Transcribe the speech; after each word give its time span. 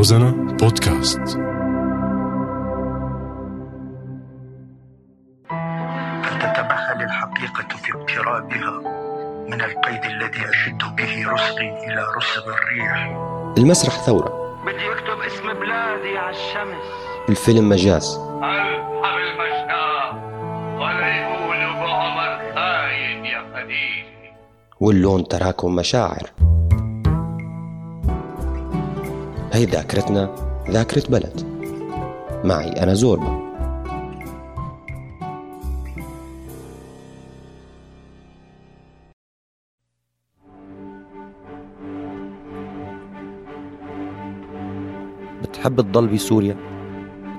روزانا 0.00 0.30
بودكاست. 0.30 1.20
فلتتمهل 6.24 7.02
الحقيقة 7.02 7.76
في 7.76 7.92
اقترابها 7.92 8.80
من 9.48 9.60
القيد 9.60 10.04
الذي 10.04 10.50
أشد 10.50 10.96
به 10.96 11.32
رسغي 11.32 11.68
إلى 11.86 12.04
رسغ 12.16 12.44
الريح. 12.48 13.16
المسرح 13.58 13.94
ثورة. 13.94 14.62
بدي 14.66 14.92
أكتب 14.92 15.20
اسم 15.26 15.52
بلادي 15.60 16.18
على 16.18 16.30
الشمس. 16.30 16.84
الفيلم 17.28 17.68
مجاز. 17.68 18.16
ألحم 18.42 19.16
المشتاق 19.16 20.14
ولا 20.80 21.08
يقولوا 21.16 21.72
بعمر 21.72 22.54
خاين 22.54 23.24
يا 23.24 23.40
خديجة 23.54 24.32
واللون 24.80 25.28
تراكم 25.28 25.74
مشاعر. 25.74 26.49
هي 29.52 29.64
ذاكرتنا 29.64 30.34
ذاكرة 30.70 31.02
بلد 31.10 31.40
معي 32.44 32.68
أنا 32.82 32.94
زوربا 32.94 33.50
بتحب 45.42 45.80
تضل 45.80 46.06
بسوريا؟ 46.06 46.56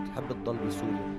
بتحب 0.03 0.43
تضل 0.43 0.57
بسوريا؟ 0.67 1.11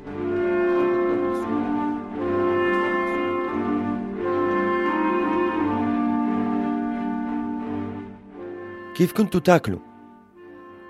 كيف 8.94 9.12
كنتوا 9.12 9.40
تاكلوا؟ 9.40 9.91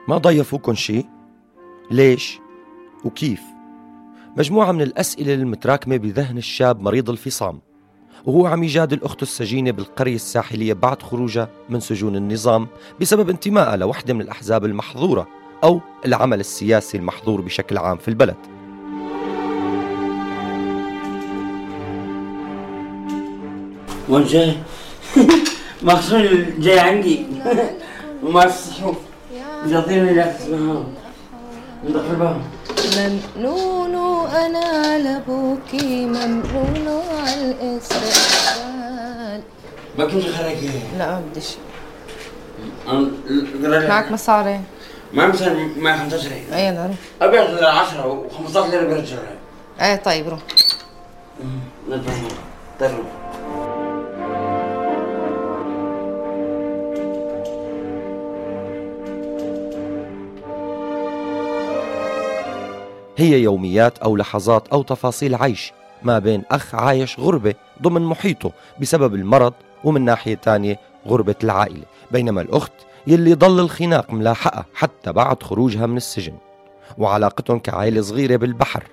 ما 0.08 0.18
ضيفوكن 0.18 0.74
شي؟ 0.74 1.04
ليش؟ 1.90 2.38
وكيف؟ 3.04 3.40
مجموعة 4.36 4.72
من 4.72 4.82
الأسئلة 4.82 5.34
المتراكمة 5.34 5.96
بذهن 5.96 6.38
الشاب 6.38 6.80
مريض 6.80 7.10
الفصام 7.10 7.60
وهو 8.24 8.46
عم 8.46 8.64
يجادل 8.64 9.00
أخته 9.02 9.22
السجينة 9.22 9.70
بالقرية 9.70 10.14
الساحلية 10.14 10.72
بعد 10.72 11.02
خروجها 11.02 11.48
من 11.68 11.80
سجون 11.80 12.16
النظام 12.16 12.68
بسبب 13.00 13.30
انتمائها 13.30 13.76
لوحدة 13.76 14.14
من 14.14 14.20
الأحزاب 14.20 14.64
المحظورة 14.64 15.28
أو 15.64 15.80
العمل 16.06 16.40
السياسي 16.40 16.98
المحظور 16.98 17.40
بشكل 17.40 17.78
عام 17.78 17.96
في 17.96 18.08
البلد 18.08 18.36
وين 24.08 24.24
جاي؟ 24.24 24.56
مخصوص 25.82 26.22
جاي 26.58 26.78
عندي 26.78 27.26
وما 28.22 28.44
الصحوف 28.44 29.11
يعطيني 29.66 30.12
لك 30.12 30.36
اسمها 30.40 30.82
ندخل 31.84 32.16
بها 32.16 32.36
ممنون 33.36 34.26
أنا 34.30 34.98
لأبوكي 34.98 36.06
ممنون 36.06 37.02
على 37.26 37.50
الاستقبال 37.50 39.42
ما 39.98 40.04
كنت 40.04 40.22
خليك 40.26 40.58
لا 40.98 41.06
ما 41.06 41.22
بديش. 41.30 41.48
معك 42.88 43.88
معك 43.88 44.12
مصاري. 44.12 44.60
ما 45.12 45.26
مثلا 45.26 45.54
ما 45.76 45.96
15 45.98 46.30
إيه 46.52 46.70
نعم 46.70 46.90
أبيض 47.22 47.62
10 47.64 48.28
و15 48.28 48.56
ليرة 48.70 48.84
برجع 48.94 49.16
إيه 49.80 49.96
طيب 49.96 50.28
روح. 50.28 50.40
نتفاهم 51.90 52.28
طيب 52.80 52.90
هي 63.16 63.42
يوميات 63.42 63.98
أو 63.98 64.16
لحظات 64.16 64.68
أو 64.68 64.82
تفاصيل 64.82 65.34
عيش 65.34 65.72
ما 66.02 66.18
بين 66.18 66.42
أخ 66.50 66.74
عايش 66.74 67.18
غربة 67.18 67.54
ضمن 67.82 68.02
محيطه 68.02 68.52
بسبب 68.80 69.14
المرض 69.14 69.52
ومن 69.84 70.04
ناحية 70.04 70.34
تانية 70.34 70.80
غربة 71.06 71.34
العائلة. 71.44 71.84
بينما 72.10 72.40
الأخت 72.40 72.72
يلي 73.06 73.34
ضل 73.34 73.60
الخناق 73.60 74.10
ملاحقة 74.10 74.64
حتى 74.74 75.12
بعد 75.12 75.42
خروجها 75.42 75.86
من 75.86 75.96
السجن. 75.96 76.34
وعلاقتهم 76.98 77.58
كعائلة 77.58 78.02
صغيرة 78.02 78.36
بالبحر 78.36 78.84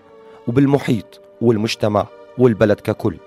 وبالمحيط 0.48 1.22
والمجتمع 1.42 2.08
والبلد 2.38 2.80
ككل. 2.80 3.18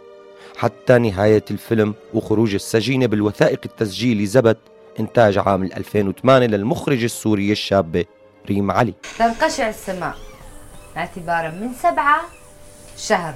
حتى 0.57 0.99
نهاية 0.99 1.45
الفيلم 1.51 1.95
وخروج 2.15 2.55
السجينة 2.55 3.07
بالوثائق 3.07 3.61
التسجيلي 3.65 4.27
زبد 4.27 4.57
إنتاج 5.01 5.39
عام 5.39 5.63
2008 5.63 6.47
للمخرج 6.47 7.05
السوري 7.05 7.53
الشابة 7.53 8.05
ريم 8.49 8.71
علي. 8.71 8.95
تنقشع 9.19 9.69
السماء. 9.69 10.32
اعتبارا 10.97 11.49
من 11.49 11.73
سبعة 11.83 12.21
شهر. 12.99 13.35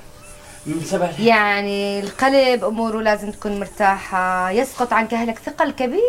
من 0.67 0.81
سبع 0.85 1.11
يعني 1.19 2.01
القلب 2.01 2.65
أموره 2.65 3.01
لازم 3.03 3.31
تكون 3.31 3.61
مرتاحة 3.61 4.51
يسقط 4.51 4.93
عن 4.93 5.07
كهلك 5.07 5.39
ثقل 5.39 5.71
كبير 5.71 6.01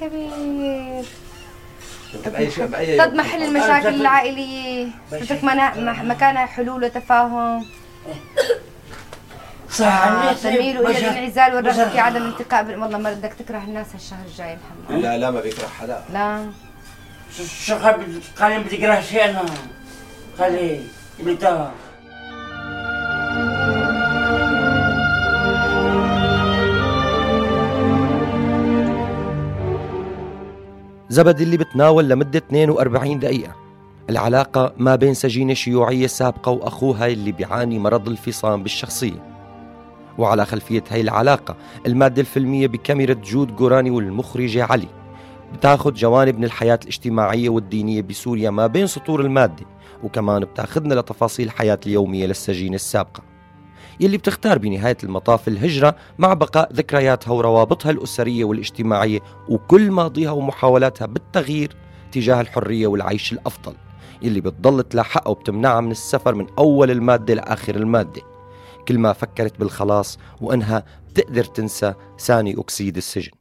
كبير. 0.00 1.04
بأي 2.26 2.50
شيء 2.50 2.66
بأي 2.66 3.00
قد 3.00 3.14
محل 3.14 3.42
المشاكل 3.42 4.00
العائلية؟ 4.00 4.88
منا- 5.42 5.80
مح- 5.80 6.02
مكانها 6.02 6.46
حلول 6.46 6.84
وتفاهم. 6.84 7.66
صح. 9.70 9.84
آه، 9.86 10.32
تميل 10.32 10.86
إلى 10.86 10.98
الانعزال 10.98 11.54
والرغبة 11.54 11.88
في 11.88 11.98
عدم 11.98 12.16
الالتقاء 12.22 12.64
والله 12.66 12.98
ما 12.98 13.12
بدك 13.12 13.32
تكره 13.34 13.58
الناس 13.58 13.86
هالشهر 13.94 14.18
الجاي 14.26 14.58
محمد 14.88 15.02
لا 15.02 15.18
لا 15.18 15.30
ما 15.30 15.40
بيكره 15.40 15.66
حدا 15.80 16.04
لا. 16.12 16.46
شو 17.64 17.74
قال 18.40 18.62
بدي 18.64 18.86
اقرا 18.86 19.00
شيء 19.00 19.24
أنا 19.24 19.44
خلي 20.38 20.80
بيتا 21.24 21.72
زبد 31.08 31.40
اللي 31.40 31.56
بتناول 31.56 32.08
لمدة 32.08 32.38
42 32.38 33.18
دقيقة. 33.18 33.54
العلاقة 34.10 34.72
ما 34.78 34.96
بين 34.96 35.14
سجينة 35.14 35.54
شيوعية 35.54 36.06
سابقة 36.06 36.50
وأخوها 36.52 37.06
اللي 37.06 37.32
بيعاني 37.32 37.78
مرض 37.78 38.08
الفصام 38.08 38.62
بالشخصية. 38.62 39.22
وعلى 40.18 40.46
خلفية 40.46 40.84
هاي 40.90 41.00
العلاقة 41.00 41.56
المادة 41.86 42.20
الفيلمية 42.20 42.66
بكاميرا 42.66 43.14
جود 43.14 43.56
جوراني 43.56 43.90
والمخرجة 43.90 44.64
علي. 44.64 44.88
بتاخد 45.54 45.94
جوانب 45.94 46.38
من 46.38 46.44
الحياة 46.44 46.78
الاجتماعية 46.82 47.48
والدينية 47.48 48.02
بسوريا 48.02 48.50
ما 48.50 48.66
بين 48.66 48.86
سطور 48.86 49.20
المادة. 49.20 49.66
وكمان 50.02 50.44
بتاخدنا 50.44 50.94
لتفاصيل 50.94 51.46
الحياة 51.46 51.78
اليومية 51.86 52.26
للسجينة 52.26 52.74
السابقة. 52.74 53.22
يلي 54.00 54.16
بتختار 54.16 54.58
بنهاية 54.58 54.96
المطاف 55.04 55.48
الهجرة 55.48 55.96
مع 56.18 56.34
بقاء 56.34 56.72
ذكرياتها 56.72 57.32
وروابطها 57.32 57.90
الأسرية 57.90 58.44
والاجتماعية 58.44 59.20
وكل 59.48 59.90
ماضيها 59.90 60.30
ومحاولاتها 60.30 61.06
بالتغيير 61.06 61.76
تجاه 62.12 62.40
الحرية 62.40 62.86
والعيش 62.86 63.32
الأفضل 63.32 63.74
يلي 64.22 64.40
بتضل 64.40 64.82
تلاحقها 64.82 65.28
وبتمنعها 65.28 65.80
من 65.80 65.90
السفر 65.90 66.34
من 66.34 66.46
أول 66.58 66.90
المادة 66.90 67.34
لآخر 67.34 67.74
المادة. 67.74 68.22
كل 68.88 68.98
ما 68.98 69.12
فكرت 69.12 69.58
بالخلاص 69.58 70.18
وإنها 70.40 70.84
بتقدر 71.10 71.44
تنسى 71.44 71.94
ثاني 72.18 72.60
أكسيد 72.60 72.96
السجن. 72.96 73.32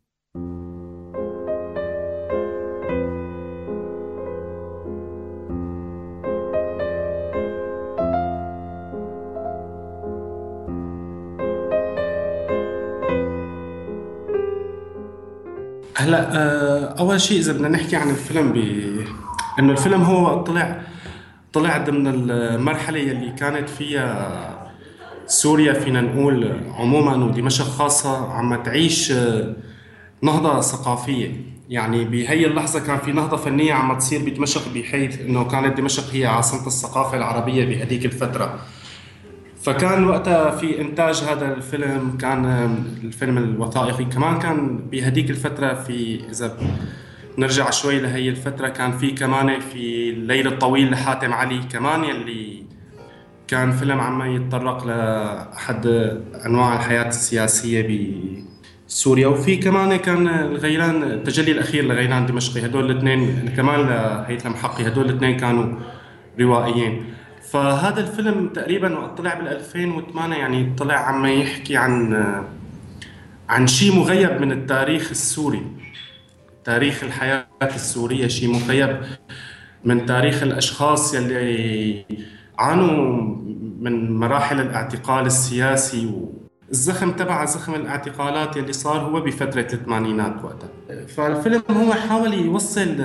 هلا 15.99 16.35
آه، 16.35 16.95
أول 16.99 17.21
شيء 17.21 17.39
إذا 17.39 17.53
بدنا 17.53 17.69
نحكي 17.69 17.95
عن 17.95 18.09
الفيلم 18.09 18.51
ب 18.53 18.57
إنه 19.59 19.71
الفيلم 19.71 20.01
هو 20.01 20.43
طلع 20.43 20.81
طلع 21.53 21.77
ضمن 21.77 22.07
المرحلة 22.07 22.99
يلي 22.99 23.31
كانت 23.31 23.69
فيها 23.69 24.71
سوريا 25.27 25.73
فينا 25.73 26.01
نقول 26.01 26.61
عموما 26.77 27.25
ودمشق 27.25 27.65
خاصة 27.65 28.33
عم 28.33 28.63
تعيش 28.63 29.11
آه، 29.11 29.55
نهضة 30.21 30.61
ثقافية. 30.61 31.31
يعني 31.69 32.05
بهي 32.05 32.45
اللحظة 32.45 32.79
كان 32.79 32.97
في 32.97 33.11
نهضة 33.11 33.37
فنية 33.37 33.73
عم 33.73 33.97
تصير 33.97 34.21
بدمشق 34.21 34.73
بحيث 34.75 35.21
إنه 35.21 35.43
كانت 35.43 35.77
دمشق 35.77 36.13
هي 36.13 36.25
عاصمة 36.25 36.67
الثقافة 36.67 37.17
العربية 37.17 37.65
بهذيك 37.65 38.05
الفترة. 38.05 38.59
فكان 39.61 40.07
وقتها 40.07 40.51
في 40.51 40.81
إنتاج 40.81 41.23
هذا 41.23 41.53
الفيلم 41.53 42.17
كان 42.17 42.45
الفيلم 43.03 43.37
الوثائقي 43.37 44.05
كمان 44.05 44.39
كان 44.39 44.77
بهديك 44.91 45.29
الفترة 45.29 45.73
في 45.73 46.21
إذا 46.31 46.57
نرجع 47.37 47.69
شوي 47.69 47.99
لهي 47.99 48.29
الفترة 48.29 48.67
كان 48.67 48.91
في 48.91 49.11
كمان 49.11 49.59
في 49.59 50.09
الليل 50.09 50.47
الطويل 50.47 50.91
لحاتم 50.91 51.33
علي 51.33 51.59
كمان 51.71 52.03
يلي 52.03 52.63
كان 53.47 53.71
فيلم 53.71 53.99
عم 53.99 54.35
يتطرق 54.35 54.87
لأحد 54.87 55.87
أنواع 56.45 56.75
الحياة 56.75 57.07
السياسية 57.07 57.81
ب 57.81 58.13
سوريا 58.87 59.27
وفي 59.27 59.55
كمان 59.55 59.95
كان 59.95 60.27
الغيلان 60.27 61.03
التجلي 61.03 61.51
الأخير 61.51 61.85
لغيلان 61.85 62.25
دمشقي 62.25 62.65
هدول 62.65 62.91
الاثنين 62.91 63.49
كمان 63.57 63.79
لهيثم 63.87 64.53
حقي 64.53 64.87
هدول 64.87 65.05
الاثنين 65.05 65.37
كانوا 65.37 65.79
روائيين. 66.39 67.03
فهذا 67.51 67.99
الفيلم 67.99 68.47
تقريبا 68.47 68.99
وقت 68.99 69.17
طلع 69.17 69.33
بال 69.33 69.47
2008 69.47 70.35
يعني 70.35 70.73
طلع 70.77 70.95
عم 70.95 71.25
يحكي 71.25 71.77
عن 71.77 72.13
عن 73.49 73.67
شيء 73.67 73.95
مغيب 73.95 74.41
من 74.41 74.51
التاريخ 74.51 75.09
السوري. 75.09 75.61
تاريخ 76.63 77.03
الحياة 77.03 77.47
السورية 77.61 78.27
شيء 78.27 78.53
مغيب 78.53 79.01
من 79.85 80.05
تاريخ 80.05 80.43
الأشخاص 80.43 81.13
يلي 81.13 82.05
عانوا 82.59 83.21
من 83.79 84.19
مراحل 84.19 84.59
الاعتقال 84.59 85.25
السياسي 85.25 86.13
والزخم 86.69 87.11
تبع 87.11 87.45
زخم 87.45 87.75
الاعتقالات 87.75 88.57
يلي 88.57 88.73
صار 88.73 88.99
هو 88.99 89.21
بفترة 89.21 89.67
الثمانينات 89.73 90.43
وقتها. 90.43 91.05
فالفيلم 91.07 91.63
هو 91.71 91.93
حاول 91.93 92.33
يوصل 92.33 92.95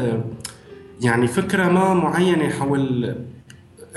يعني 1.00 1.26
فكرة 1.26 1.68
ما 1.68 1.94
معينة 1.94 2.50
حول 2.50 3.14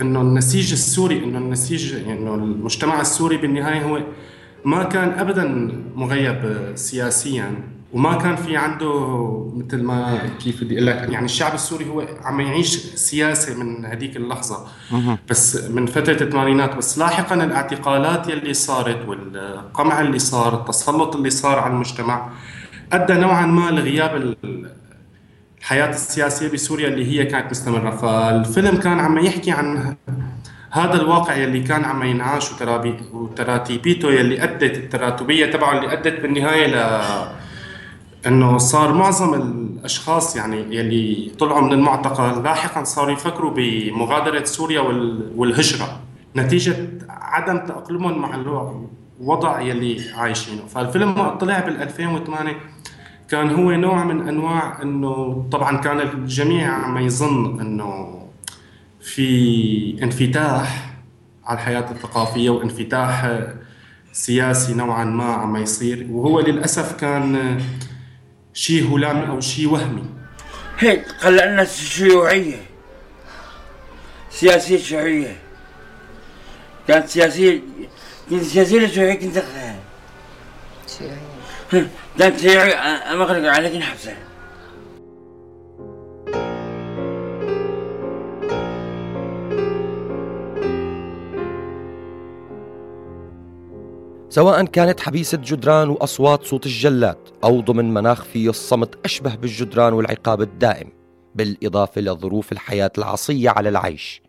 إنه 0.02 0.22
النسيج 0.22 0.72
السوري 0.72 1.24
إنه 1.24 1.38
النسيج 1.38 1.94
إنه 1.96 2.36
المجتمع 2.36 3.02
السوري 3.02 3.38
بالنهاية 3.38 3.84
هو 3.84 4.00
ما 4.66 4.84
كان 4.84 5.10
ابدا 5.10 5.72
مغيب 5.96 6.72
سياسيا 6.76 7.64
وما 7.94 8.16
كان 8.16 8.36
في 8.36 8.58
عنده 8.58 8.92
مثل 9.56 9.84
ما 9.84 10.20
كيف 10.44 10.64
بدي 10.64 10.74
أقول 10.76 10.88
لك؟ 10.88 10.96
يعني 11.10 11.26
الشعب 11.26 11.54
السوري 11.54 11.90
هو 11.90 12.06
عم 12.24 12.40
يعيش 12.42 12.76
سياسة 12.96 13.64
من 13.64 13.86
هذيك 13.86 14.18
اللحظة. 14.18 14.66
بس 15.30 15.56
من 15.70 15.86
فترة 15.86 16.24
الثمانينات 16.24 16.76
بس 16.76 16.98
لاحقا 16.98 17.36
الاعتقالات 17.44 18.30
يلي 18.30 18.54
صارت 18.54 19.08
والقمع 19.08 20.02
اللي 20.02 20.20
صار 20.20 20.60
التسلط 20.62 21.16
اللي 21.16 21.30
صار 21.30 21.60
على 21.60 21.74
المجتمع 21.74 22.30
أدى 22.94 23.14
نوعا 23.14 23.46
ما 23.46 23.72
لغياب 23.72 24.36
الحياة 25.68 25.90
السياسية 25.90 26.48
بسوريا 26.48 26.88
اللي 26.88 27.06
هي 27.12 27.26
كانت 27.26 27.52
مستمرة. 27.52 27.90
فالفيلم 27.92 28.78
كان 28.78 29.00
عم 29.00 29.18
يحكي 29.18 29.52
عن 29.52 29.96
هذا 30.72 30.94
الواقع 30.94 31.36
يلي 31.36 31.64
كان 31.64 31.86
عم 31.86 32.04
ينعاش 32.04 32.52
وتراتيبيته 33.14 34.12
يلي 34.12 34.44
أدت 34.44 34.78
التراتبية 34.78 35.46
تبعه 35.46 35.78
اللي 35.78 35.94
أدت 35.94 36.22
بالنهاية 36.22 36.68
ل 36.68 37.02
إنه 38.28 38.58
صار 38.58 38.94
معظم 38.94 39.34
الأشخاص 39.34 40.36
يعني 40.36 40.76
يلي 40.76 41.32
طلعوا 41.40 41.62
من 41.62 41.74
المعتقل 41.74 42.44
لاحقا 42.44 42.84
صاروا 42.84 43.12
يفكروا 43.12 43.52
بمغادرة 43.56 44.44
سوريا 44.44 44.82
والهجرة 45.36 46.00
نتيجة 46.36 46.76
عدم 47.10 47.58
تأقلمهم 47.58 48.22
مع 48.22 48.36
الوضع 49.20 49.62
يلي 49.62 50.02
عايشينه. 50.16 50.62
فالفيلم 50.68 51.30
طلع 51.30 51.60
بال 51.60 51.82
2008 51.82 52.52
كان 53.30 53.50
هو 53.50 53.72
نوع 53.72 54.04
من 54.04 54.28
أنواع 54.28 54.82
إنه 54.82 55.48
طبعا 55.52 55.78
كان 55.78 56.00
الجميع 56.00 56.74
عم 56.74 56.98
يظن 56.98 57.60
إنه 57.60 58.22
في 59.02 60.00
انفتاح 60.04 60.94
على 61.46 61.60
الحياة 61.60 61.92
الثقافية 61.92 62.50
وانفتاح 62.50 63.42
سياسي 64.12 64.74
نوعا 64.74 65.06
ما 65.06 65.34
عم 65.34 65.56
يصير. 65.56 66.08
وهو 66.12 66.40
للأسف 66.40 66.96
كان 66.96 67.62
شيء 68.54 68.96
هلامي 68.96 69.28
أو 69.28 69.40
شيء 69.40 69.70
وهمي. 69.70 70.04
هيك 70.80 71.08
خلقنا 71.08 71.66
شيوعية. 71.66 72.62
سياسية 74.30 74.78
شيوعية. 74.78 75.38
كانت 76.88 77.08
سياسيه 77.08 77.62
كنت 78.30 78.44
سياسية 78.44 78.88
شيوعية؟ 78.88 79.14
كنت 79.14 79.44
شيوعية. 80.98 81.37
عليك 83.50 83.82
حبسه 83.82 84.14
سواء 94.30 94.66
كانت 94.66 95.00
حبيسة 95.00 95.38
جدران 95.44 95.90
وأصوات 95.90 96.44
صوت 96.44 96.66
الجلاد 96.66 97.18
أو 97.44 97.62
ضمن 97.62 97.94
مناخ 97.94 98.24
فيه 98.24 98.50
الصمت 98.50 99.06
أشبه 99.06 99.36
بالجدران 99.36 99.94
والعقاب 99.94 100.42
الدائم 100.42 100.92
بالإضافة 101.36 102.02
لظروف 102.02 102.52
الحياة 102.52 102.92
العصية 102.98 103.50
على 103.50 103.70
العيش. 103.70 104.22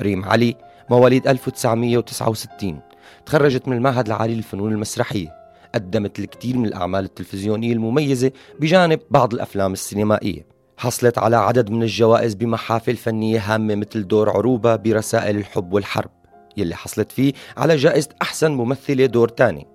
ريم 0.00 0.24
علي 0.24 0.54
مواليد 0.90 1.28
1969 1.28 2.80
تخرجت 3.26 3.68
من 3.68 3.76
المعهد 3.76 4.06
العالي 4.06 4.34
للفنون 4.34 4.72
المسرحية. 4.72 5.45
قدمت 5.76 6.18
الكثير 6.18 6.56
من 6.56 6.66
الأعمال 6.66 7.04
التلفزيونية 7.04 7.72
المميزة 7.72 8.30
بجانب 8.60 9.00
بعض 9.10 9.34
الأفلام 9.34 9.72
السينمائية. 9.72 10.46
حصلت 10.76 11.18
على 11.18 11.36
عدد 11.36 11.70
من 11.70 11.82
الجوائز 11.82 12.34
بمحافل 12.34 12.96
فنية 12.96 13.38
هامة 13.38 13.74
مثل 13.74 14.06
دور 14.06 14.30
عروبة 14.30 14.76
برسائل 14.76 15.36
الحب 15.36 15.72
والحرب 15.72 16.10
يلي 16.56 16.74
حصلت 16.74 17.12
فيه 17.12 17.32
على 17.56 17.76
جائزة 17.76 18.08
أحسن 18.22 18.50
ممثلة 18.50 19.06
دور 19.06 19.28
تاني. 19.28 19.66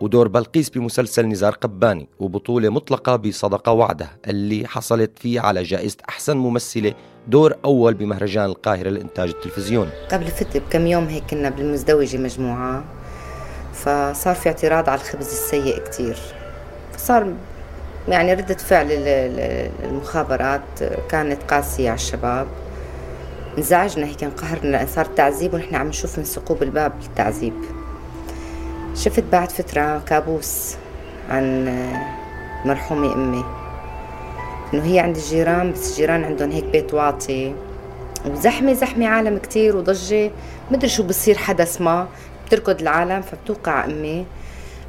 ودور 0.00 0.28
بلقيس 0.28 0.70
بمسلسل 0.70 1.26
نزار 1.26 1.52
قباني 1.54 2.08
وبطولة 2.18 2.68
مطلقة 2.68 3.16
بصدقة 3.16 3.72
وعده 3.72 4.10
اللي 4.26 4.66
حصلت 4.66 5.18
فيه 5.18 5.40
على 5.40 5.62
جائزة 5.62 5.96
أحسن 6.08 6.36
ممثلة 6.36 6.94
دور 7.28 7.54
أول 7.64 7.94
بمهرجان 7.94 8.44
القاهرة 8.44 8.88
للإنتاج 8.88 9.28
التلفزيوني 9.28 9.90
قبل 10.12 10.26
فترة 10.26 10.60
بكم 10.60 10.86
يوم 10.86 11.04
هيك 11.04 11.24
كنا 11.30 11.50
بالمزدوجة 11.50 12.16
مجموعة؟ 12.16 12.84
فصار 13.84 14.34
في 14.34 14.48
اعتراض 14.48 14.88
على 14.88 15.00
الخبز 15.00 15.26
السيء 15.26 15.78
كتير. 15.78 16.18
فصار 16.92 17.32
يعني 18.08 18.34
ردة 18.34 18.54
فعل 18.54 18.86
المخابرات 19.84 20.82
كانت 21.08 21.42
قاسية 21.42 21.88
على 21.88 21.96
الشباب. 21.96 22.46
انزعجنا 23.58 24.06
هيك 24.06 24.24
انقهرنا 24.24 24.70
لأن 24.70 24.86
صار 24.86 25.04
تعذيب 25.04 25.54
ونحن 25.54 25.74
عم 25.74 25.88
نشوف 25.88 26.18
من 26.18 26.24
ثقوب 26.24 26.62
الباب 26.62 26.92
التعذيب. 27.02 27.54
شفت 28.94 29.24
بعد 29.32 29.50
فترة 29.50 30.02
كابوس 30.06 30.74
عن 31.30 31.74
مرحومة 32.64 33.14
أمي 33.14 33.44
إنه 34.74 34.84
هي 34.84 34.98
عند 35.00 35.16
الجيران 35.16 35.72
بس 35.72 35.90
الجيران 35.90 36.24
عندهم 36.24 36.50
هيك 36.50 36.64
بيت 36.64 36.94
واطي. 36.94 37.54
وزحمة 38.26 38.72
زحمة 38.72 39.08
عالم 39.08 39.38
كتير 39.38 39.76
وضجة. 39.76 40.30
مدري 40.70 40.88
شو 40.88 41.02
بصير 41.02 41.38
حدث 41.38 41.80
ما. 41.80 42.08
بتركض 42.48 42.80
العالم 42.80 43.22
فبتوقع 43.22 43.84
أمي 43.84 44.26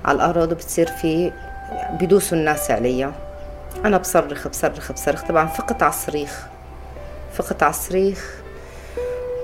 على 0.05 0.15
الأرض 0.15 0.51
وبتصير 0.51 0.87
في 0.87 1.31
بيدوسوا 1.99 2.37
الناس 2.37 2.71
عليها 2.71 3.13
أنا 3.85 3.97
بصرخ 3.97 4.47
بصرخ 4.47 4.91
بصرخ. 4.91 5.21
طبعا 5.21 5.47
فقط 5.47 5.83
على 5.83 5.89
الصريخ 5.89 6.47
فقط 7.33 7.63
على 7.63 7.69
الصريخ 7.69 8.35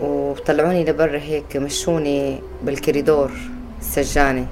وطلعوني 0.01 0.85
لبرا 0.85 1.17
هيك 1.19 1.57
مشوني 1.57 2.39
بالكريدور 2.63 3.31
السجانة 3.79 4.47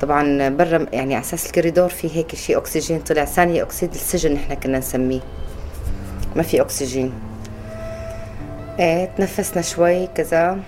طبعا 0.00 0.48
برا 0.48 0.86
يعني 0.92 1.14
على 1.14 1.24
أساس 1.24 1.46
الكريدور 1.46 1.88
في 1.88 2.16
هيك 2.16 2.34
شيء 2.34 2.58
أكسجين 2.58 3.00
طلع. 3.00 3.24
ثاني 3.24 3.62
أكسيد 3.62 3.94
السجن 3.94 4.32
نحن 4.32 4.54
كنا 4.54 4.78
نسميه. 4.78 5.20
ما 6.36 6.42
في 6.42 6.60
أكسجين. 6.60 7.12
إيه 8.78 9.04
تنفسنا 9.04 9.62
شوي 9.62 10.06
كذا 10.06 10.58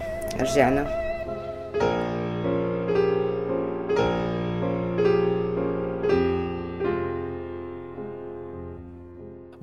رجعنا. 0.41 1.06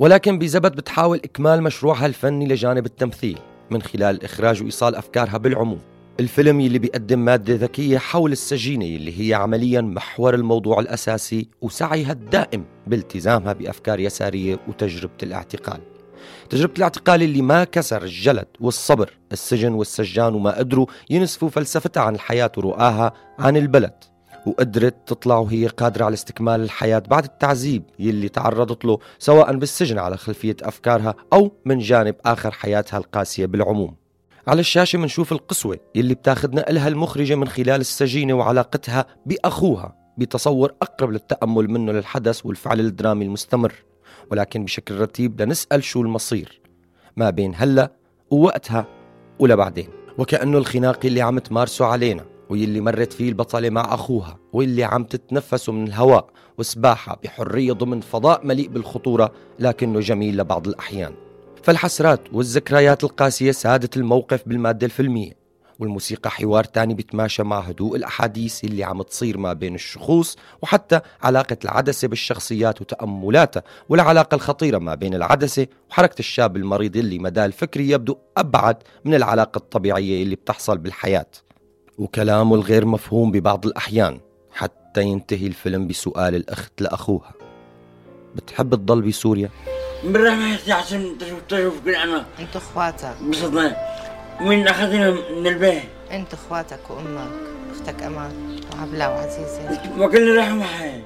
ولكن 0.03 0.39
بزبد 0.39 0.75
بتحاول 0.75 1.17
إكمال 1.17 1.63
مشروعها 1.63 2.05
الفني 2.05 2.47
لجانب 2.47 2.85
التمثيل 2.85 3.39
من 3.71 3.81
خلال 3.81 4.23
إخراج 4.23 4.61
وإيصال 4.61 4.95
أفكارها 4.95 5.37
بالعموم. 5.37 5.79
الفيلم 6.19 6.59
يلي 6.59 6.79
بيقدم 6.79 7.19
مادة 7.19 7.55
ذكية 7.55 7.97
حول 7.97 8.31
السجينة 8.31 8.85
اللي 8.85 9.21
هي 9.21 9.33
عمليا 9.33 9.81
محور 9.81 10.35
الموضوع 10.35 10.79
الأساسي 10.79 11.47
وسعيها 11.61 12.11
الدائم 12.11 12.65
بالتزامها 12.87 13.53
بأفكار 13.53 13.99
يسارية 13.99 14.59
وتجربة 14.67 15.13
الاعتقال. 15.23 15.79
تجربة 16.49 16.73
الاعتقال 16.77 17.23
اللي 17.23 17.41
ما 17.41 17.63
كسر 17.63 18.03
الجلد 18.03 18.47
والصبر 18.59 19.09
السجن 19.31 19.73
والسجان 19.73 20.33
وما 20.33 20.57
قدروا 20.57 20.85
ينسفوا 21.09 21.49
فلسفتها 21.49 22.03
عن 22.03 22.15
الحياة 22.15 22.51
ورؤاها 22.57 23.13
عن 23.39 23.57
البلد. 23.57 24.12
وقدرت 24.45 24.95
تطلع 25.05 25.37
وهي 25.37 25.67
قادرة 25.67 26.05
على 26.05 26.13
استكمال 26.13 26.61
الحياة 26.61 27.03
بعد 27.09 27.23
التعذيب 27.23 27.83
يلي 27.99 28.29
تعرضت 28.29 28.85
له 28.85 28.99
سواء 29.19 29.57
بالسجن 29.57 29.97
على 29.99 30.17
خلفية 30.17 30.55
أفكارها 30.61 31.15
أو 31.33 31.51
من 31.65 31.79
جانب 31.79 32.15
آخر 32.25 32.51
حياتها 32.51 32.97
القاسية 32.97 33.45
بالعموم. 33.45 33.95
على 34.47 34.59
الشاشة 34.59 34.99
منشوف 34.99 35.31
القسوة 35.31 35.79
يلي 35.95 36.13
بتاخدنا 36.13 36.69
إلها 36.69 36.87
المخرجة 36.87 37.35
من 37.35 37.47
خلال 37.47 37.81
السجينة 37.81 38.33
وعلاقتها 38.33 39.05
بأخوها 39.25 39.95
بتصور 40.17 40.73
أقرب 40.81 41.11
للتأمل 41.11 41.71
منه 41.71 41.91
للحدث 41.91 42.45
والفعل 42.45 42.79
الدرامي 42.79 43.25
المستمر. 43.25 43.73
ولكن 44.31 44.65
بشكل 44.65 44.95
رتيب 44.95 45.41
لنسأل 45.41 45.83
شو 45.83 46.01
المصير 46.01 46.61
ما 47.17 47.29
بين 47.29 47.53
هلأ 47.55 47.91
ووقتها 48.31 48.85
ولبعدين. 49.39 49.89
وكأنه 50.17 50.57
الخناق 50.57 50.99
اللي 51.05 51.21
عم 51.21 51.39
تمارسه 51.39 51.85
علينا. 51.85 52.32
واللي 52.49 52.81
مرت 52.81 53.13
فيه 53.13 53.29
البطلة 53.29 53.69
مع 53.69 53.93
أخوها 53.93 54.39
واللي 54.53 54.83
عم 54.83 55.03
تتنفسوا 55.03 55.73
من 55.73 55.87
الهواء 55.87 56.29
وسباحة 56.57 57.19
بحرية 57.23 57.73
ضمن 57.73 58.01
فضاء 58.01 58.45
مليء 58.45 58.67
بالخطورة 58.67 59.31
لكنه 59.59 59.99
جميل 59.99 60.37
لبعض 60.37 60.67
الأحيان. 60.67 61.13
فالحسرات 61.63 62.21
والذكريات 62.33 63.03
القاسية 63.03 63.51
سادت 63.51 63.97
الموقف 63.97 64.43
بالمادة 64.47 64.85
الفيلمية 64.85 65.43
والموسيقى 65.79 66.31
حوار 66.31 66.63
تاني 66.63 66.93
بيتماشى 66.93 67.43
مع 67.43 67.59
هدوء 67.59 67.95
الأحاديث 67.95 68.63
اللي 68.63 68.83
عم 68.83 69.01
تصير 69.01 69.37
ما 69.37 69.53
بين 69.53 69.75
الشخوص 69.75 70.37
وحتى 70.61 70.99
علاقة 71.21 71.57
العدسة 71.63 72.07
بالشخصيات 72.07 72.81
وتأملاتها 72.81 73.63
والعلاقة 73.89 74.35
الخطيرة 74.35 74.77
ما 74.77 74.95
بين 74.95 75.13
العدسة 75.13 75.67
وحركة 75.89 76.19
الشاب 76.19 76.57
المريض 76.57 76.97
اللي 76.97 77.19
مداه 77.19 77.45
الفكري 77.45 77.89
يبدو 77.89 78.17
أبعد 78.37 78.77
من 79.05 79.15
العلاقة 79.15 79.57
الطبيعية 79.57 80.23
اللي 80.23 80.35
بتحصل 80.35 80.77
بالحياة. 80.77 81.25
وكلامه 81.97 82.55
الغير 82.55 82.85
مفهوم 82.85 83.31
ببعض 83.31 83.65
الأحيان 83.65 84.19
حتى 84.51 85.01
ينتهي 85.01 85.47
الفيلم 85.47 85.87
بسؤال 85.87 86.35
الأخت 86.35 86.81
لأخوها. 86.81 87.31
بتحب 88.35 88.75
تضل 88.75 89.01
بسوريا؟ 89.01 89.49
بالرحمة 90.03 90.57
يا 90.67 90.73
عشان 90.73 91.17
تشوف 91.17 91.39
كل 91.85 91.95
أنا. 91.95 92.25
أنتوا 92.39 92.61
أخواتك. 92.61 93.15
بصدنا 93.29 93.77
مين 94.41 94.67
أخذنا 94.67 95.11
من 95.11 95.47
البيت. 95.47 95.83
أنتوا 96.11 96.39
أخواتك 96.39 96.89
وأمك 96.89 97.31
أختك 97.71 98.03
أمان 98.03 98.59
وعبلة 98.73 99.09
وعزيزة. 99.09 99.81
وكلنا 99.99 100.39
راح 100.39 100.49
معي 100.49 101.03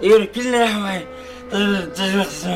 يقول 0.00 0.26
كلنا 0.26 0.60
راح 0.60 0.76
معي 0.76 1.06
تشوف 1.50 1.92
تشوف 1.92 2.48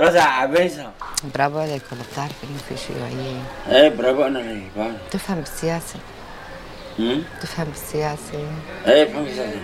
رجع 0.00 0.24
عبيسة 0.24 0.90
برافو 1.34 1.58
عليك 1.58 1.82
والله 1.90 2.04
بتعرف 2.12 2.44
انه 2.44 2.58
في 2.68 2.76
شيوعية 2.86 3.42
إيه 3.82 3.88
برافو 3.88 4.22
أنا 4.26 4.38
لي 4.38 4.62
بعرف 4.76 4.94
بتفهم 5.08 5.40
بالسياسة 5.40 5.98
هم؟ 6.98 7.24
بتفهم 7.38 7.66
بالسياسة 7.66 8.38
إيه 8.86 9.04
بفهم 9.04 9.26
سنة 9.36 9.62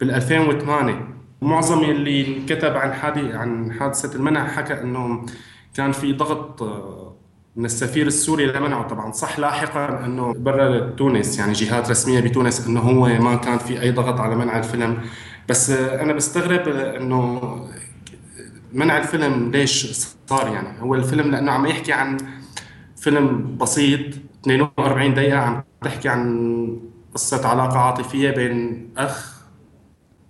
بال 0.00 0.11
2008 0.11 1.14
معظم 1.43 1.85
اللي 1.85 2.37
انكتب 2.38 2.76
عن 2.76 2.93
حادي 2.93 3.33
عن 3.33 3.73
حادثة 3.73 4.16
المنع 4.16 4.49
حكى 4.49 4.81
انه 4.81 5.26
كان 5.75 5.93
في 5.93 6.12
ضغط 6.12 6.62
آه، 6.62 7.16
من 7.57 7.64
السفير 7.64 8.07
السوري 8.07 8.47
لمنعه. 8.47 8.88
طبعا 8.88 9.12
صح 9.12 9.38
لاحقا 9.38 10.04
إنه 10.04 10.35
برر 10.35 10.90
تونس 10.90 11.38
يعني 11.38 11.52
جهات 11.52 11.90
رسمية 11.90 12.21
بتونس 12.21 12.66
إنه 12.66 12.81
هو 12.81 13.07
ما 13.07 13.37
كان 13.37 13.59
في 13.59 13.83
أي 13.83 13.90
ضغط 13.90 14.21
على 14.21 14.37
منع 14.37 14.59
الفيلم. 14.59 14.99
بس 15.49 15.71
آه، 15.71 16.02
أنا 16.02 16.12
بستغرب 16.12 16.69
آه، 16.69 16.97
إنه 16.97 17.40
منع 18.73 18.99
الفيلم 18.99 19.50
ليش 19.50 19.87
صار 20.26 20.52
يعني؟ 20.52 20.81
هو 20.81 20.95
الفيلم 20.95 21.31
لأنه 21.31 21.52
عم 21.52 21.66
يحكي 21.66 21.93
عن 21.93 22.16
فيلم 22.97 23.57
بسيط 23.57 24.14
42 24.47 25.15
دقيقة 25.15 25.39
عم 25.39 25.63
تحكي 25.83 26.09
عن 26.09 26.79
قصة 27.15 27.49
علاقة 27.49 27.79
عاطفية 27.79 28.31
بين 28.31 28.89
أخ 28.97 29.35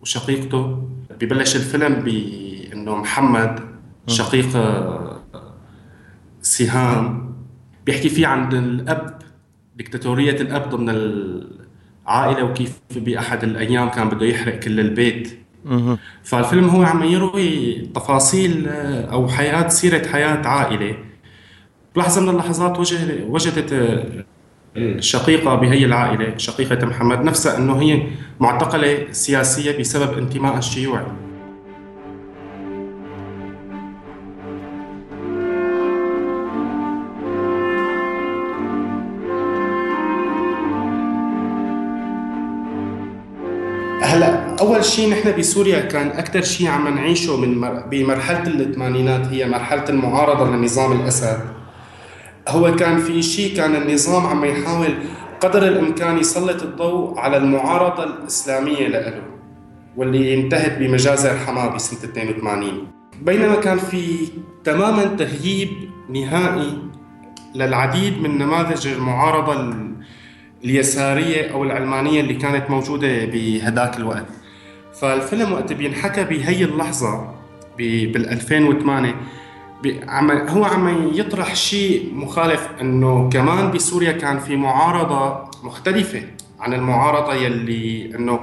وشقيقته. 0.03 0.89
ببلش 1.21 1.57
الفيلم 1.57 1.95
بأنه 1.95 2.97
محمد 2.97 3.61
شقيق 4.07 4.57
آه، 4.57 5.21
سهام. 6.43 7.35
بيحكي 7.87 8.09
فيه 8.09 8.27
عن 8.27 8.53
الأب 8.53 9.19
دكتاتورية 9.77 10.41
الأب 10.41 10.71
ضمن 10.71 10.89
العائلة 10.91 12.45
وكيف 12.45 12.73
بأحد 12.97 13.45
الأيام 13.45 13.89
كان 13.89 14.09
بده 14.09 14.27
يحرق 14.27 14.59
كل 14.59 14.81
البيت. 14.81 15.39
فالفيلم 16.23 16.69
هو 16.69 16.83
عم 16.83 17.03
يروي 17.03 17.75
تفاصيل 17.95 18.69
آه، 18.69 19.13
أو 19.13 19.29
حياة 19.29 19.69
سيرة 19.69 20.07
حياة 20.09 20.47
عائلة. 20.49 20.97
بلحظة 21.95 22.21
من 22.21 22.29
اللحظات 22.29 22.79
وجد 22.79 23.27
وجدت 23.29 23.73
آه، 23.73 24.25
الشقيقة 24.77 25.55
بهي 25.55 25.85
العائلة 25.85 26.37
شقيقة 26.37 26.87
محمد 26.87 27.25
نفسها 27.25 27.59
أنه 27.59 27.83
هي 27.83 28.03
معتقلة 28.41 29.07
سياسية 29.13 29.79
بسبب 29.79 30.19
انتمائها 30.19 30.59
الشيوعي 30.59 31.07
هلا 44.03 44.57
أول 44.61 44.85
شيء 44.85 45.11
نحن 45.11 45.39
بسوريا 45.39 45.81
كان 45.81 46.07
أكثر 46.09 46.43
شيء 46.43 46.69
عم 46.69 46.89
نعيشه 46.89 47.37
من 47.37 47.59
مر... 47.59 47.87
بمرحلة 47.91 48.47
الثمانينات 48.47 49.27
هي 49.27 49.47
مرحلة 49.47 49.89
المعارضة 49.89 50.51
لنظام 50.51 50.93
الأسد. 50.93 51.64
هو 52.49 52.77
كان 52.77 52.99
في 52.99 53.23
شيء 53.23 53.57
كان 53.57 53.77
النظام 53.77 54.27
عم 54.27 54.45
يحاول 54.45 54.95
قدر 55.41 55.63
الإمكان 55.69 56.19
يسلط 56.19 56.63
الضوء 56.63 57.19
على 57.19 57.37
المعارضة 57.37 58.05
الإسلامية 58.05 58.89
له 58.89 59.23
واللي 59.97 60.35
انتهت 60.35 60.79
بمجازر 60.79 61.37
حماة 61.39 61.69
بسنة 61.75 61.99
82 62.11 62.87
بينما 63.23 63.55
كان 63.55 63.79
في 63.79 64.29
تماما 64.65 65.05
تغييب 65.05 65.69
نهائي 66.11 66.79
للعديد 67.55 68.21
من 68.23 68.39
نماذج 68.39 68.87
المعارضة 68.87 69.53
ال- 69.61 69.95
اليسارية 70.65 71.53
أو 71.53 71.65
العلمانية 71.65 72.21
اللي 72.21 72.35
كانت 72.35 72.71
موجودة 72.71 73.25
بهداك 73.25 73.97
الوقت. 73.97 74.27
فالفيلم 75.01 75.53
وقت 75.53 75.73
بينحكى 75.73 76.25
بهي 76.25 76.65
اللحظة 76.65 77.35
بال 77.79 78.29
2008 78.29 79.11
بي- 79.13 79.17
عم 80.09 80.31
هو 80.31 80.65
عم 80.65 81.11
يطرح 81.15 81.55
شيء 81.55 82.15
مخالف 82.15 82.69
إنه 82.81 83.29
كمان 83.33 83.71
بسوريا 83.71 84.13
كان 84.13 84.39
في 84.39 84.57
معارضة 84.57 85.51
مختلفة 85.63 86.23
عن 86.61 86.75
المعارضة 86.75 87.35
يلي 87.35 88.15
إنه 88.15 88.41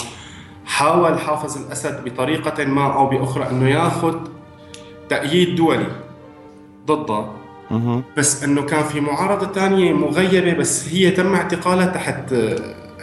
حاول 0.66 1.20
حافظ 1.20 1.58
الأسد 1.66 2.04
بطريقة 2.06 2.66
ما 2.66 2.94
أو 2.94 3.06
بأخرى 3.10 3.50
إنه 3.50 3.70
ياخذ 3.70 4.16
تأييد 5.10 5.56
دولي 5.56 5.88
ضده. 6.88 7.26
بس 8.18 8.44
إنه 8.44 8.62
كان 8.62 8.84
في 8.84 9.00
معارضة 9.00 9.46
تانية 9.46 9.94
مغيبة 9.94 10.54
بس 10.54 10.90
هي 10.94 11.12
تم 11.12 11.34
اعتقالها 11.34 11.86
تحت 11.86 12.34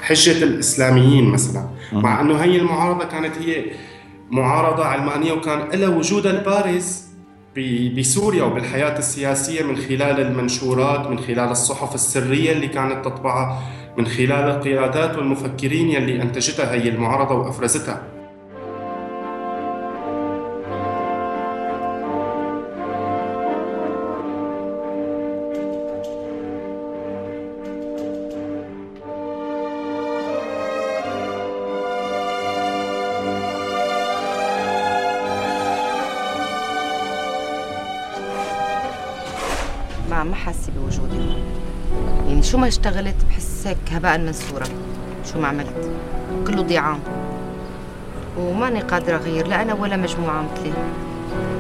حجة 0.00 0.44
الإسلاميين 0.44 1.30
مثلا. 1.30 1.68
مع 1.92 2.20
إنه 2.20 2.37
هي 2.37 2.56
المعارضة 2.56 3.04
كانت 3.04 3.38
هي 3.38 3.64
معارضة 4.30 4.85
علمانية 4.85 5.32
وكان 5.32 5.68
لها 5.80 5.88
وجودها 5.88 6.32
البارز. 6.32 7.08
بسوريا 7.97 8.45
وبالحياة 8.45 8.99
السياسية 8.99 9.62
من 9.62 9.77
خلال 9.77 10.21
المنشورات 10.21 11.07
من 11.07 11.19
خلال 11.19 11.50
الصحف 11.50 11.95
السرية 11.95 12.53
اللي 12.53 12.69
كانت 12.69 13.05
تطبعها 13.05 13.62
من 13.99 14.07
خلال 14.07 14.33
القيادات 14.33 15.19
والمفكرين 15.19 15.88
يلي 15.88 16.23
أنتجتها 16.23 16.73
هي 16.73 16.88
المعارضة 16.88 17.35
وأفرزتها. 17.35 18.18
حاسة 40.49 40.73
بوجودي. 40.76 41.19
هون 41.19 42.28
يعني 42.28 42.43
شو 42.43 42.59
ما 42.59 42.69
اشتغلت 42.69 43.14
بحس 43.28 43.67
هيك 43.67 43.76
هباء 43.93 44.19
منثورا 44.19 44.64
شو 45.33 45.40
ما 45.40 45.49
عملت. 45.49 45.90
كله 46.47 46.62
ضيعان. 46.62 46.99
وماني 48.38 48.81
قادرة 48.81 49.17
أغير 49.17 49.47
لا 49.47 49.62
أنا 49.62 49.75
ولا 49.75 49.97
مجموعة 49.97 50.43
مثلي. 50.43 50.73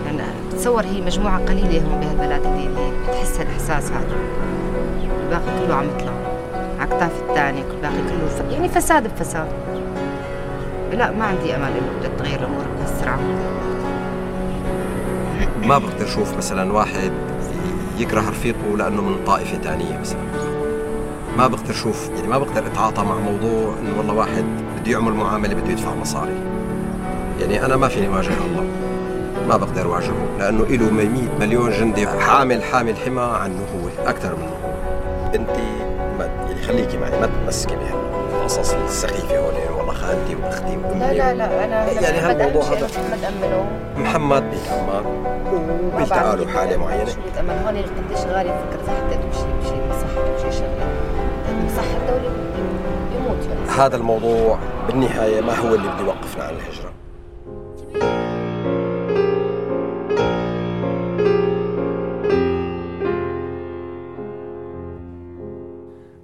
يعني 0.06 0.22
بتصور 0.52 0.84
هي 0.84 1.00
مجموعة 1.00 1.44
قليلة 1.44 1.82
هون 1.84 2.00
بهالبلد 2.00 2.46
اللي 2.46 2.66
اللي 2.66 2.92
بتحس 3.08 3.38
هالإحساس 3.40 3.90
هذا. 3.90 4.16
الباقي 5.02 5.66
كله 5.66 5.74
عم 5.74 5.84
يطلع. 5.88 6.12
كتاف 6.86 7.12
الثاني 7.28 7.62
باقي 7.82 7.94
كله 7.94 8.28
ف... 8.28 8.52
يعني 8.52 8.68
فساد 8.68 9.14
بفساد. 9.14 9.48
لا 10.92 11.10
ما 11.10 11.24
عندي 11.24 11.56
أمل 11.56 11.64
إنه 11.64 11.98
بدها 11.98 12.10
تتغير 12.16 12.40
الأمور 12.40 12.64
بهالسرعة. 12.78 13.20
ما 15.64 15.78
بقدر 15.78 16.04
أشوف 16.04 16.36
مثلا 16.36 16.72
واحد 16.72 17.12
يكره 17.98 18.30
رفيقه 18.30 18.76
لأنه 18.76 19.02
من 19.02 19.24
طائفة 19.26 19.58
ثانية 19.58 19.98
مثلا. 20.00 20.20
ما 21.38 21.46
بقدر 21.46 21.70
أشوف 21.70 22.10
يعني 22.16 22.28
ما 22.28 22.38
بقدر 22.38 22.66
أتعاطى 22.66 23.02
مع 23.02 23.18
موضوع 23.18 23.74
إنه 23.80 23.98
والله 23.98 24.14
واحد 24.14 24.44
بده 24.80 24.92
يعمل 24.92 25.12
معاملة 25.12 25.54
بده 25.54 25.70
يدفع 25.70 25.94
مصاري. 25.94 26.34
يعني 27.40 27.64
أنا 27.64 27.76
ما 27.76 27.88
فيني 27.88 28.08
واجه 28.08 28.32
الله. 28.50 28.66
ما 29.48 29.56
بقدر 29.56 29.86
واجهه 29.86 30.26
لأنه 30.38 30.64
له 30.64 30.90
100 30.90 31.08
مليون 31.40 31.70
جندي 31.70 32.08
حامل 32.08 32.62
حامل 32.62 32.96
حمى 32.96 33.20
عنه 33.20 33.60
هو 33.60 34.08
أكثر 34.08 34.36
منه. 34.36 34.56
انت 35.34 35.50
ما 36.18 36.24
يعني 36.24 36.62
خليكي 36.62 36.98
معي 36.98 37.20
ما 37.20 37.26
تمسكي 37.26 37.74
بهالقصص 38.48 38.74
السخيفة 38.74 39.38
هون 39.38 39.78
والله 39.78 39.92
خالتي 39.92 40.34
وأختي 40.34 40.76
وأمي 40.76 41.00
لا 41.00 41.12
لا 41.12 41.34
لا 41.34 41.64
أنا 41.64 41.92
يعني 41.92 42.18
هالموضوع 42.18 42.62
هذا 42.62 42.86
محمد 42.86 43.24
امنه 43.24 43.66
محمد 43.96 44.42
بيتأمن 44.50 45.04
وبيلتقى 45.94 46.36
له 46.36 46.46
حالة 46.46 46.76
معينة. 46.76 47.10
شو 47.10 47.20
بتأمل 47.32 47.50
هون 47.50 47.76
قديش 47.76 48.24
غالي 48.26 48.50
فكرة 48.50 48.92
حتى 48.92 49.16
تمشي 49.16 49.38
تمشي 49.38 49.74
مصحة 49.90 50.24
تمشي 50.26 50.58
شغلة 50.58 50.86
مصحة 51.64 51.96
الدولة 51.96 52.32
يموت. 53.16 53.44
يعني 53.48 53.80
هذا 53.80 53.96
الموضوع 53.96 54.58
بالنهاية 54.86 55.40
ما 55.40 55.54
هو 55.54 55.74
اللي 55.74 55.88
بده 55.88 56.04
يوقفنا 56.04 56.44
عن 56.44 56.54
الهجرة. 56.54 56.92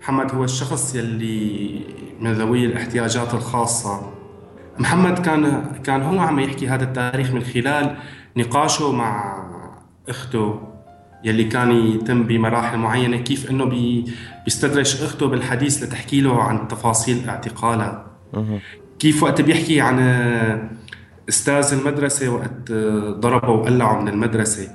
محمد 0.00 0.35
هو 0.35 0.45
الشخص 0.45 0.95
يلي 0.95 1.81
من 2.21 2.33
ذوي 2.33 2.64
الاحتياجات 2.66 3.35
الخاصة. 3.35 4.12
محمد 4.78 5.18
كان 5.18 5.64
كان 5.85 6.02
هو 6.02 6.21
عم 6.21 6.40
يحكي 6.40 6.68
هذا 6.68 6.85
التاريخ 6.85 7.30
من 7.30 7.42
خلال 7.42 7.97
نقاشه 8.37 8.92
مع 8.92 9.44
أخته 10.09 10.61
يلي 11.25 11.44
كان 11.44 11.71
يتم 11.71 12.23
بمراحل 12.23 12.78
معينة 12.78 13.16
كيف 13.16 13.50
إنه 13.50 13.64
بي 13.64 14.04
بيستدرج 14.44 15.02
أخته 15.02 15.26
بالحديث 15.26 15.83
لتحكي 15.83 16.21
له 16.21 16.42
عن 16.42 16.68
تفاصيل 16.68 17.28
اعتقالها 17.28 18.06
كيف 18.99 19.23
وقت 19.23 19.40
بيحكي 19.40 19.80
عن 19.80 19.99
أستاذ 21.28 21.78
المدرسة 21.78 22.28
وقت 22.28 22.73
ضربه 23.21 23.50
وقلعه 23.50 24.00
من 24.00 24.09
المدرسة. 24.09 24.68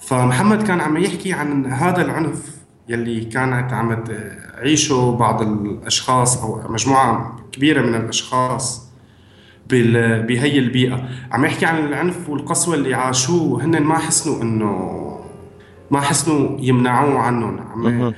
فمحمد 0.00 0.62
كان 0.62 0.80
عم 0.80 0.96
يحكي 0.96 1.32
عن 1.32 1.66
هذا 1.66 2.02
العنف 2.02 2.61
يلي 2.88 3.24
كانت 3.24 3.72
عم 3.72 4.04
تعيشه 4.04 5.16
بعض 5.16 5.42
الأشخاص 5.42 6.42
أو 6.42 6.72
مجموعة 6.72 7.36
كبيرة 7.52 7.82
من 7.82 7.94
الأشخاص 7.94 8.92
بهي 9.70 10.58
البيئة. 10.58 11.08
عم 11.32 11.44
يحكي 11.44 11.66
عن 11.66 11.78
العنف 11.78 12.28
والقسوة 12.28 12.74
اللي 12.74 12.94
عاشوه 12.94 13.64
هن 13.64 13.82
ما 13.82 13.98
حسنوا 13.98 14.42
انه 14.42 14.98
ما 15.90 16.00
حسنوا 16.00 16.58
يمنعوه 16.60 17.18
عنهم 17.18 17.58
عم 17.58 18.12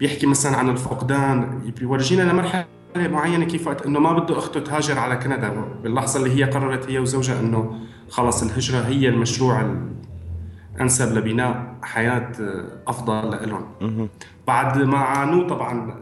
بيحكي 0.00 0.26
مثلا 0.26 0.56
عن 0.56 0.68
الفقدان 0.68 1.60
بيورجينا 1.78 2.22
لمرحلة 2.22 2.64
معينة 2.96 3.44
كيف 3.44 3.66
وقت 3.66 3.86
إنه 3.86 4.00
ما 4.00 4.12
بده 4.12 4.38
أخته 4.38 4.60
تهاجر 4.60 4.98
على 4.98 5.16
كندا 5.16 5.64
باللحظة 5.82 6.20
اللي 6.20 6.36
هي 6.36 6.50
قررت 6.50 6.90
هي 6.90 6.98
وزوجها 6.98 7.40
إنه 7.40 7.78
خلص 8.10 8.42
الهجرة 8.42 8.78
هي 8.78 9.08
المشروع 9.08 9.74
الانسب 10.78 11.18
لبناء 11.18 11.74
حياة 11.82 12.32
أفضل 12.86 13.48
لهم 13.48 14.08
بعد 14.46 14.82
ما 14.82 14.98
عانوا 14.98 15.48
طبعا 15.48 15.94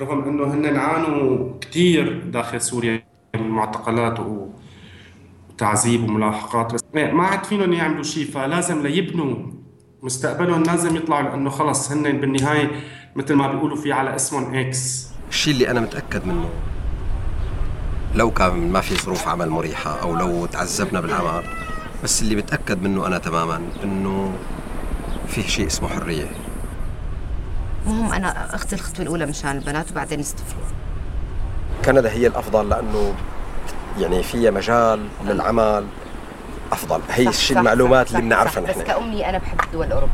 رغم 0.00 0.22
إنه 0.24 0.44
هن 0.44 0.76
عانوا 0.76 1.52
كثير 1.60 2.22
داخل 2.24 2.60
سوريا 2.60 3.02
من 3.36 3.48
معتقلات 3.48 4.18
وتعذيب 5.50 6.04
وملاحقات 6.04 6.74
بس 6.74 6.80
ما 6.94 7.22
عاد 7.22 7.44
فيهم 7.44 7.72
يعملوا 7.72 8.02
شيء 8.02 8.30
فلازم 8.30 8.82
ليبنوا 8.82 9.36
مستقبلهم 10.02 10.62
لازم 10.62 10.96
يطلعوا 10.96 11.22
لأنه 11.22 11.50
خلص 11.50 11.92
هن 11.92 12.20
بالنهاية 12.20 12.70
مثل 13.16 13.34
ما 13.34 13.52
بيقولوا 13.52 13.76
في 13.76 13.92
على 13.92 14.16
اسمهم 14.16 14.54
إكس 14.54 15.08
الشيء 15.30 15.54
اللي 15.54 15.70
أنا 15.70 15.80
متأكد 15.80 16.26
منه 16.26 16.48
لو 18.14 18.30
كان 18.30 18.72
ما 18.72 18.80
في 18.80 18.94
ظروف 18.96 19.28
عمل 19.28 19.50
مريحة 19.50 20.02
أو 20.02 20.16
لو 20.16 20.46
تعذبنا 20.46 21.00
بالعمل 21.00 21.42
بس 22.04 22.22
اللي 22.22 22.36
متاكد 22.36 22.82
منه 22.82 23.06
أنا 23.06 23.18
تماما 23.18 23.60
إنه 23.84 24.32
فيه 25.28 25.46
شيء 25.46 25.66
اسمه 25.66 25.88
حرية. 25.88 26.26
المهم 27.86 28.12
أنا 28.12 28.54
اخذت 28.54 28.72
الخطوة 28.72 29.02
الأولى 29.02 29.26
مشان 29.26 29.50
البنات 29.50 29.90
وبعدين 29.90 30.20
استفلوا 30.20 30.62
كندا 31.84 32.10
هي 32.12 32.26
الأفضل 32.26 32.68
لأنه 32.68 33.14
يعني 33.98 34.22
فيها 34.22 34.50
مجال 34.50 35.08
للعمل 35.24 35.86
أفضل. 36.72 37.00
هي 37.10 37.28
الشيء 37.28 37.58
المعلومات 37.58 38.08
صح، 38.08 38.14
اللي 38.16 38.26
بنعرفها 38.26 38.62
صح. 38.62 38.70
بس 38.70 38.76
نحن 38.76 38.86
كأمي 38.86 39.28
أنا 39.28 39.38
بحب 39.38 39.60
الدول 39.64 39.86
الأوروبية. 39.86 40.12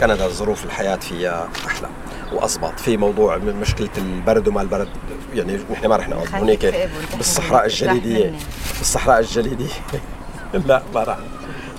كندا 0.00 0.28
ظروف 0.28 0.64
الحياة 0.64 0.96
فيها 0.96 1.48
أحلى 1.66 1.88
وأضبط 2.32 2.80
في 2.80 2.96
موضوع 2.96 3.36
مشكلة 3.36 3.88
البرد 3.98 4.48
وما 4.48 4.62
البرد 4.62 4.88
يعني 5.34 5.58
نحن 5.72 5.86
ما 5.86 5.96
رح 5.96 6.08
نقعد 6.08 6.42
وانت 6.42 6.66
بالصحراء. 7.16 7.64
الجليدية. 7.66 8.34
بالصحراء 8.78 9.20
الجليدية. 9.20 9.68
لا 10.68 10.82
ما 10.94 11.02
رح 11.02 11.18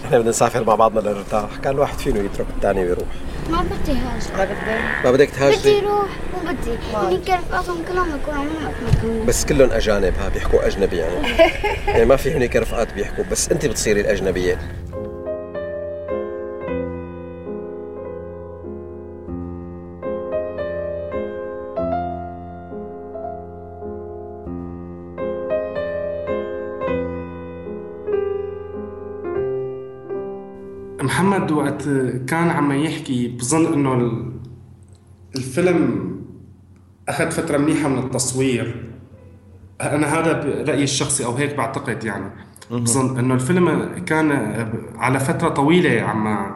نحن 0.05 0.17
بدنا 0.17 0.29
نسافر 0.29 0.63
مع 0.63 0.75
بعضنا 0.75 0.99
لنرتاح 0.99 1.57
كان 1.63 1.73
الواحد 1.73 1.97
فينه 1.97 2.19
يترك 2.19 2.45
الثاني 2.55 2.79
ويروح. 2.83 3.07
ما 3.49 3.61
بدي 3.61 3.91
هاجر. 3.91 4.37
ما 4.37 4.45
بدي 4.45 4.53
ما 5.03 5.11
بدك 5.11 5.27
بدي 5.27 5.37
تهاجري 5.37 5.79
روح. 5.79 6.09
وبدي 6.35 6.77
بدي. 7.07 7.17
كيف 7.25 7.53
أصلا 7.53 7.75
كلهم 7.91 8.15
يكونوا 8.15 8.43
معك 8.43 9.25
بس 9.27 9.45
كلهم 9.45 9.71
أجانب 9.71 10.13
ها 10.19 10.29
بيحكوا 10.29 10.67
أجنبي 10.67 10.97
يعني. 10.97 11.27
يعني 11.87 12.05
ما 12.05 12.15
في 12.15 12.31
هنيك 12.33 12.55
رفقات 12.55 12.93
بيحكوا 12.93 13.23
بس 13.31 13.51
أنت 13.51 13.65
بتصيري 13.65 14.01
الأجنبية. 14.01 14.59
محمد 31.05 31.51
وقت 31.51 31.83
كان 32.27 32.49
عم 32.49 32.71
يحكي 32.71 33.27
بظن 33.27 33.73
إنه 33.73 33.93
ال- 33.93 34.31
الفيلم 35.35 36.11
أخذ 37.09 37.31
فترة 37.31 37.57
منيحة 37.57 37.89
من 37.89 37.97
التصوير. 37.97 38.85
أنا 39.81 40.07
هذا 40.07 40.31
رأيي 40.67 40.83
الشخصي 40.83 41.25
أو 41.25 41.35
هيك 41.35 41.55
بعتقد 41.55 42.03
يعني. 42.03 42.31
بظن 42.71 43.19
إنه 43.19 43.33
الفيلم 43.33 43.91
كان 44.05 44.31
على 44.95 45.19
فترة 45.19 45.49
طويلة 45.49 46.01
عم 46.01 46.55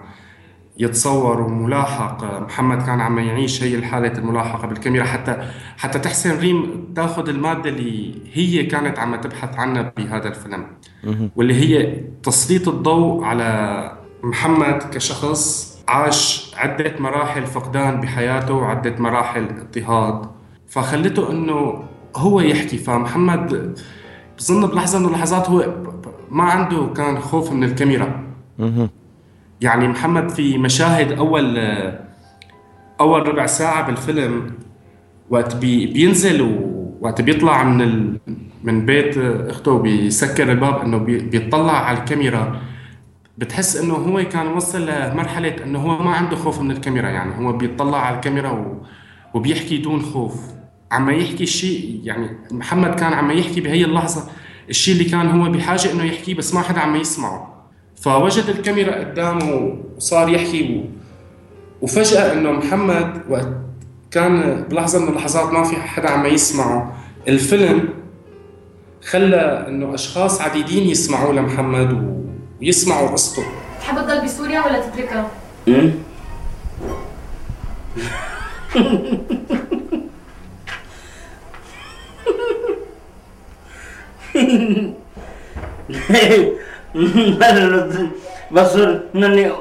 يتصور 0.78 1.42
وملاحق. 1.42 2.42
محمد 2.42 2.86
كان 2.86 3.02
عم 3.02 3.20
يعيش 3.20 3.64
هي 3.64 3.76
الحالة 3.76 4.18
الملاحقة 4.18 4.68
بالكاميرا. 4.68 5.04
حتى 5.04 5.38
حتى 5.78 6.00
تحسن 6.00 6.40
ريم 6.40 6.88
تاخذ 6.96 7.30
المادة 7.30 7.70
اللي 7.70 8.16
هي 8.34 8.64
كانت 8.64 9.00
عم 9.00 9.16
تبحث 9.16 9.56
عنها 9.60 9.94
بهذا 9.98 10.28
الفيلم. 10.28 10.66
واللي 11.36 11.54
هي 11.54 12.04
تسليط 12.24 12.68
الضوء 12.68 13.24
على 13.24 13.99
محمد 14.24 14.84
كشخص 14.94 15.70
عاش 15.88 16.52
عدة 16.58 16.94
مراحل 17.00 17.46
فقدان 17.46 18.02
بحياته 18.02 18.54
وعدة 18.54 18.96
مراحل 19.00 19.48
اضطهاد. 19.60 20.30
فخلته 20.68 21.32
إنه 21.32 21.84
هو 22.16 22.42
يحكي. 22.42 22.78
فمحمد 22.78 23.80
بظن 24.38 24.68
بلحظة 24.68 25.00
من 25.00 25.06
اللحظات 25.06 25.50
هو 25.50 25.74
ما 26.32 26.44
عنده 26.44 26.88
كان 26.96 27.20
خوف 27.20 27.52
من 27.52 27.64
الكاميرا. 27.64 28.24
يعني 29.62 29.88
محمد 29.88 30.30
في 30.30 30.58
مشاهد 30.58 31.12
أول 31.12 31.58
أول 33.00 33.28
ربع 33.28 33.46
ساعة 33.46 33.88
بالفيلم 33.88 34.54
وقت 35.30 35.56
بي 35.56 35.86
بينزل 35.86 36.42
ووقت 36.42 37.22
بيطلع 37.22 37.64
من 37.64 37.82
ال... 37.82 38.20
من 38.64 38.86
بيت 38.86 39.18
أخته 39.18 39.80
بيسكر 39.80 40.52
الباب 40.52 40.78
إنه 40.82 40.98
بي... 40.98 41.18
بيطلع 41.18 41.86
على 41.86 41.98
الكاميرا. 41.98 42.62
بتحس 43.40 43.76
إنه 43.76 43.94
هو 43.94 44.24
كان 44.30 44.48
وصل 44.48 44.82
لمرحلة 44.86 45.64
إنه 45.64 45.80
هو 45.80 46.04
ما 46.04 46.12
عنده 46.12 46.36
خوف 46.36 46.62
من 46.62 46.72
الكاميرا 46.72 47.10
يعني 47.10 47.46
هو 47.46 47.54
بيطلع 47.54 47.98
على 47.98 48.16
الكاميرا 48.16 48.52
و... 48.52 48.84
وبيحكي 49.34 49.78
دون 49.78 50.02
خوف. 50.02 50.36
عم 50.92 51.10
يحكي 51.10 51.44
الشيء 51.44 52.02
يعني 52.04 52.30
محمد 52.52 52.96
كان 52.96 53.14
عم 53.14 53.32
يحكي 53.32 53.62
بهي 53.62 53.86
اللحظة 53.86 54.24
الشيء 54.70 54.94
اللي 54.94 55.06
كان 55.06 55.30
هو 55.30 55.52
بحاجة 55.52 55.92
إنه 55.92 56.04
يحكيه 56.04 56.36
بس 56.36 56.54
ما 56.54 56.62
حدا 56.62 56.80
عم 56.80 56.96
يسمعه. 56.96 57.66
فوجد 57.96 58.44
الكاميرا 58.50 58.96
قدامه 58.96 59.78
وصار 59.98 60.30
يحكي 60.30 60.78
و... 60.78 60.84
وفجأة 61.82 62.34
إنه 62.34 62.52
محمد 62.52 63.22
وقت 63.30 63.50
كان 64.12 64.64
بلحظة 64.70 65.00
من 65.00 65.08
اللحظات 65.08 65.54
ما 65.54 65.64
في 65.64 65.76
حدا 65.76 66.10
عم 66.10 66.26
يسمعه 66.26 66.98
الفيلم 67.28 67.90
خلى 69.04 69.66
إنه 69.68 69.94
أشخاص 69.94 70.42
عديدين 70.42 70.90
يسمعوا 70.90 71.34
لمحمد 71.34 71.94
و... 71.94 72.19
ويسمعوا 72.62 73.08
قصته 73.08 73.44
حابب 73.84 74.02
تضل 74.08 74.22
بسوريا 74.26 74.66
ولا 74.66 74.80
تتركها؟ 74.80 75.32
امم 75.68 75.92
بس 88.52 88.76
انني 89.16 89.52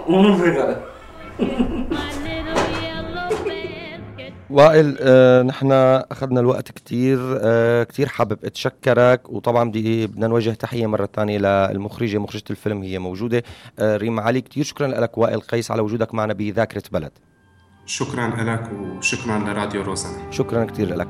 وائل 4.50 4.96
آه 5.00 5.42
نحن 5.42 5.72
أخذنا 5.72 6.40
الوقت 6.40 6.72
كتير 6.72 7.18
آه 7.22 7.82
كتير 7.84 8.08
حابب 8.08 8.38
أتشكرك 8.44 9.30
وطبعا 9.30 9.68
بدي 9.68 10.06
بدنا 10.06 10.26
نوجه 10.26 10.50
تحية 10.50 10.86
مرة 10.86 11.08
ثانية 11.14 11.38
للمخرجة 11.38 12.18
مخرجة 12.18 12.44
الفيلم 12.50 12.82
هي 12.82 12.98
موجودة 12.98 13.42
آه 13.78 13.96
ريم 13.96 14.20
علي. 14.20 14.40
كتير 14.40 14.64
شكرا 14.64 14.86
لك 14.86 15.18
وائل 15.18 15.40
قيس 15.40 15.70
على 15.70 15.82
وجودك 15.82 16.14
معنا 16.14 16.32
بذاكرة 16.32 16.82
بلد. 16.92 17.12
شكرا 17.86 18.28
لك 18.28 18.70
وشكرا 18.72 19.38
لراديو 19.38 19.82
روزانا 19.82 20.30
شكرا 20.30 20.64
كثير 20.64 20.94
لك. 20.94 21.08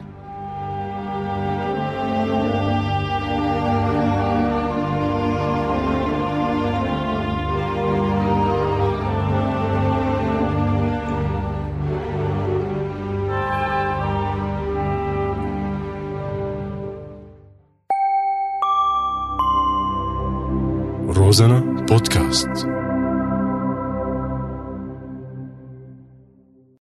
روزانا 21.98 22.28
بودكاست 22.28 22.77